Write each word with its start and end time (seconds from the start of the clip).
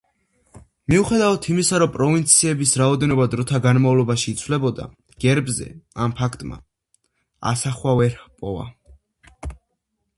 მიუხედავად 0.91 1.43
იმისა, 1.55 1.81
რომ 1.81 1.91
პროვინციების 1.97 2.71
რაოდენობა 2.83 3.27
დროთა 3.35 3.61
განმავლობაში 3.67 4.27
იცვლებოდა, 4.33 4.87
გერბზე 5.27 5.69
ამ 6.07 6.15
ფაქტმა 6.23 6.61
ასახვა 7.55 7.99
ვერ 8.03 8.17
ჰპოვა. 8.25 8.65